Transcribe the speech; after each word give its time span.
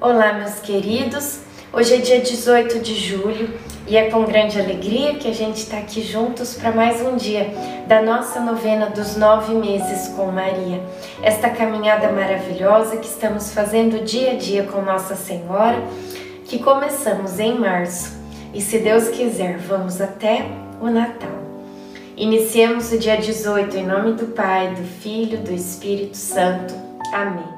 Olá, 0.00 0.32
meus 0.32 0.60
queridos. 0.60 1.40
Hoje 1.72 1.96
é 1.96 1.96
dia 1.98 2.20
18 2.20 2.78
de 2.78 2.94
julho 2.94 3.52
e 3.84 3.96
é 3.96 4.08
com 4.08 4.22
grande 4.24 4.56
alegria 4.60 5.16
que 5.16 5.26
a 5.26 5.34
gente 5.34 5.56
está 5.56 5.78
aqui 5.78 6.02
juntos 6.02 6.54
para 6.54 6.70
mais 6.70 7.00
um 7.00 7.16
dia 7.16 7.52
da 7.88 8.00
nossa 8.00 8.38
novena 8.38 8.86
dos 8.86 9.16
nove 9.16 9.52
meses 9.54 10.06
com 10.14 10.26
Maria. 10.26 10.80
Esta 11.20 11.50
caminhada 11.50 12.12
maravilhosa 12.12 12.96
que 12.98 13.08
estamos 13.08 13.52
fazendo 13.52 14.04
dia 14.04 14.30
a 14.30 14.36
dia 14.36 14.62
com 14.62 14.80
Nossa 14.82 15.16
Senhora, 15.16 15.82
que 16.44 16.60
começamos 16.60 17.40
em 17.40 17.58
março 17.58 18.16
e, 18.54 18.60
se 18.60 18.78
Deus 18.78 19.08
quiser, 19.08 19.58
vamos 19.58 20.00
até 20.00 20.46
o 20.80 20.88
Natal. 20.90 21.42
Iniciemos 22.16 22.92
o 22.92 22.98
dia 22.98 23.16
18 23.16 23.76
em 23.76 23.84
nome 23.84 24.12
do 24.12 24.26
Pai, 24.26 24.72
do 24.76 24.84
Filho, 24.84 25.38
do 25.38 25.52
Espírito 25.52 26.16
Santo. 26.16 26.72
Amém. 27.12 27.57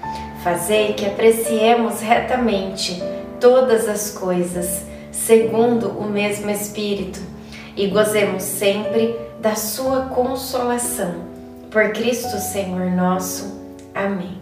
Fazei 0.43 0.93
que 0.93 1.05
apreciemos 1.05 2.01
retamente 2.01 2.99
todas 3.39 3.87
as 3.87 4.09
coisas, 4.09 4.83
segundo 5.11 5.89
o 5.89 6.09
mesmo 6.09 6.49
Espírito, 6.49 7.19
e 7.77 7.85
gozemos 7.87 8.41
sempre 8.41 9.15
da 9.39 9.55
Sua 9.55 10.05
consolação. 10.05 11.29
Por 11.69 11.91
Cristo 11.91 12.37
Senhor 12.37 12.89
nosso. 12.89 13.61
Amém. 13.93 14.41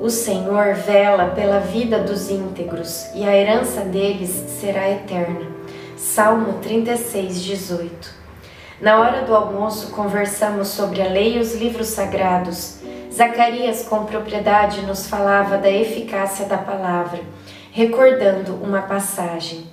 O 0.00 0.10
Senhor 0.10 0.74
vela 0.74 1.26
pela 1.28 1.60
vida 1.60 2.00
dos 2.00 2.28
íntegros 2.28 3.06
e 3.14 3.22
a 3.24 3.36
herança 3.36 3.82
deles 3.82 4.30
será 4.60 4.90
eterna. 4.90 5.46
Salmo 5.96 6.54
36, 6.54 7.40
18. 7.40 8.21
Na 8.82 8.98
hora 8.98 9.22
do 9.22 9.32
almoço, 9.32 9.92
conversamos 9.92 10.66
sobre 10.66 11.00
a 11.00 11.06
lei 11.06 11.36
e 11.36 11.38
os 11.38 11.54
livros 11.54 11.86
sagrados. 11.86 12.80
Zacarias, 13.12 13.84
com 13.84 14.04
propriedade, 14.06 14.80
nos 14.80 15.06
falava 15.06 15.56
da 15.56 15.70
eficácia 15.70 16.46
da 16.46 16.58
palavra, 16.58 17.20
recordando 17.70 18.56
uma 18.56 18.82
passagem. 18.82 19.64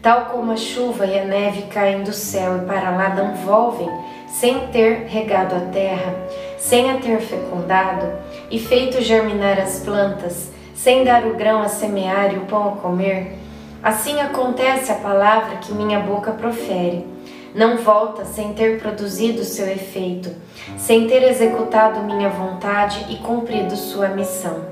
Tal 0.00 0.30
como 0.30 0.52
a 0.52 0.56
chuva 0.56 1.04
e 1.04 1.18
a 1.18 1.26
neve 1.26 1.64
caem 1.64 2.02
do 2.02 2.14
céu 2.14 2.56
e 2.56 2.64
para 2.64 2.88
lá 2.92 3.10
não 3.10 3.34
volvem, 3.34 3.90
sem 4.26 4.68
ter 4.68 5.04
regado 5.06 5.54
a 5.54 5.60
terra, 5.70 6.14
sem 6.56 6.90
a 6.90 6.96
ter 6.96 7.20
fecundado 7.20 8.06
e 8.50 8.58
feito 8.58 9.02
germinar 9.02 9.60
as 9.60 9.80
plantas, 9.80 10.50
sem 10.74 11.04
dar 11.04 11.26
o 11.26 11.34
grão 11.34 11.60
a 11.60 11.68
semear 11.68 12.32
e 12.32 12.38
o 12.38 12.46
pão 12.46 12.72
a 12.72 12.76
comer, 12.80 13.36
assim 13.82 14.18
acontece 14.18 14.90
a 14.90 14.94
palavra 14.94 15.56
que 15.56 15.74
minha 15.74 16.00
boca 16.00 16.32
profere 16.32 17.16
não 17.56 17.78
volta 17.78 18.26
sem 18.26 18.52
ter 18.52 18.78
produzido 18.78 19.42
seu 19.42 19.66
efeito, 19.66 20.30
sem 20.76 21.06
ter 21.06 21.22
executado 21.22 22.02
minha 22.02 22.28
vontade 22.28 23.06
e 23.08 23.16
cumprido 23.16 23.74
sua 23.74 24.08
missão. 24.08 24.66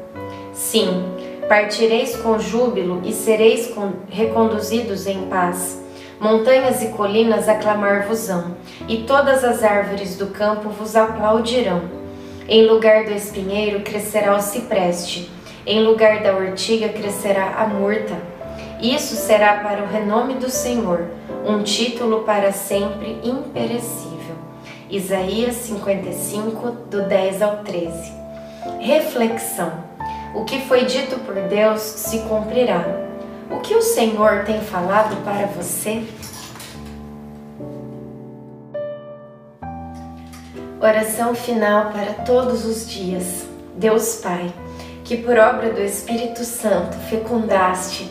Sim, 0.52 1.02
partireis 1.48 2.14
com 2.16 2.38
júbilo 2.38 3.00
e 3.02 3.10
sereis 3.10 3.74
reconduzidos 4.10 5.06
em 5.06 5.22
paz. 5.28 5.82
Montanhas 6.20 6.82
e 6.82 6.88
colinas 6.88 7.48
aclamar-vos-ão, 7.48 8.54
e 8.86 8.98
todas 8.98 9.42
as 9.42 9.64
árvores 9.64 10.16
do 10.16 10.26
campo 10.26 10.68
vos 10.68 10.94
aplaudirão. 10.94 11.80
Em 12.46 12.66
lugar 12.66 13.04
do 13.04 13.12
espinheiro 13.12 13.80
crescerá 13.80 14.36
o 14.36 14.42
cipreste, 14.42 15.30
em 15.66 15.82
lugar 15.82 16.22
da 16.22 16.36
ortiga 16.36 16.90
crescerá 16.90 17.54
a 17.56 17.66
murta. 17.66 18.14
Isso 18.78 19.16
será 19.16 19.54
para 19.60 19.82
o 19.82 19.86
renome 19.86 20.34
do 20.34 20.50
Senhor 20.50 21.06
um 21.44 21.62
título 21.62 22.22
para 22.22 22.52
sempre 22.52 23.20
imperecível. 23.22 24.34
Isaías 24.88 25.56
55, 25.56 26.70
do 26.90 27.02
10 27.02 27.42
ao 27.42 27.58
13. 27.58 28.12
Reflexão: 28.80 29.72
O 30.34 30.44
que 30.44 30.60
foi 30.62 30.84
dito 30.86 31.18
por 31.20 31.34
Deus 31.34 31.80
se 31.80 32.20
cumprirá. 32.20 32.84
O 33.50 33.60
que 33.60 33.74
o 33.74 33.82
Senhor 33.82 34.44
tem 34.44 34.60
falado 34.60 35.22
para 35.22 35.46
você? 35.46 36.04
Oração 40.80 41.34
final 41.34 41.90
para 41.90 42.24
todos 42.24 42.64
os 42.64 42.88
dias. 42.88 43.46
Deus 43.76 44.16
Pai, 44.16 44.52
que 45.02 45.16
por 45.16 45.36
obra 45.36 45.72
do 45.72 45.80
Espírito 45.80 46.44
Santo 46.44 46.96
fecundaste 47.10 48.10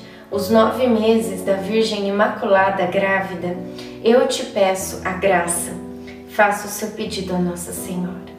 os 0.31 0.49
nove 0.49 0.87
meses 0.87 1.43
da 1.43 1.55
Virgem 1.55 2.07
Imaculada 2.07 2.85
grávida, 2.85 3.57
eu 4.01 4.25
te 4.27 4.45
peço 4.45 5.01
a 5.03 5.11
graça. 5.11 5.71
Faça 6.29 6.67
o 6.67 6.69
seu 6.69 6.91
pedido 6.91 7.35
a 7.35 7.37
Nossa 7.37 7.73
Senhora. 7.73 8.31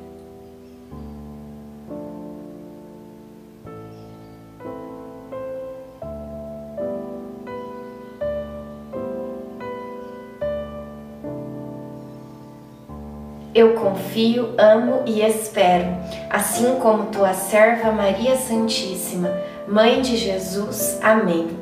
Eu 13.54 13.74
confio, 13.74 14.54
amo 14.56 15.02
e 15.04 15.20
espero, 15.20 15.84
assim 16.30 16.76
como 16.76 17.10
tua 17.10 17.34
serva 17.34 17.92
Maria 17.92 18.34
Santíssima, 18.34 19.30
Mãe 19.68 20.00
de 20.00 20.16
Jesus. 20.16 20.98
Amém. 21.02 21.61